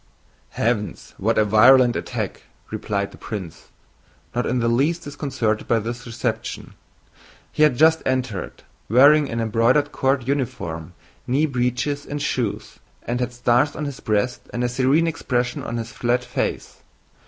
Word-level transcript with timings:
"Heavens! 0.57 1.13
what 1.19 1.37
a 1.37 1.45
virulent 1.45 1.95
attack!" 1.95 2.41
replied 2.71 3.11
the 3.11 3.19
prince, 3.19 3.67
not 4.33 4.47
in 4.47 4.57
the 4.57 4.67
least 4.67 5.03
disconcerted 5.03 5.67
by 5.67 5.77
this 5.77 6.07
reception. 6.07 6.73
He 7.51 7.61
had 7.61 7.77
just 7.77 8.01
entered, 8.03 8.63
wearing 8.89 9.29
an 9.29 9.39
embroidered 9.39 9.91
court 9.91 10.27
uniform, 10.27 10.93
knee 11.27 11.45
breeches, 11.45 12.03
and 12.07 12.19
shoes, 12.19 12.79
and 13.03 13.19
had 13.19 13.31
stars 13.31 13.75
on 13.75 13.85
his 13.85 13.99
breast 13.99 14.49
and 14.51 14.63
a 14.63 14.69
serene 14.69 15.05
expression 15.05 15.61
on 15.61 15.77
his 15.77 15.91
flat 15.91 16.23
face. 16.23 16.81